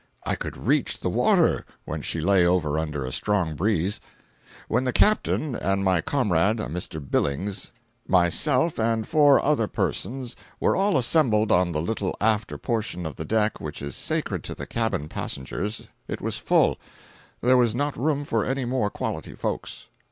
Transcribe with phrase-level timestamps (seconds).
[0.25, 4.01] I could reach the water when she lay over under a strong breeze.
[4.67, 6.99] When the Captain and my comrade (a Mr.
[6.99, 7.71] Billings),
[8.07, 13.25] myself and four other persons were all assembled on the little after portion of the
[13.25, 18.43] deck which is sacred to the cabin passengers, it was full—there was not room for
[18.43, 19.85] any more quality folks.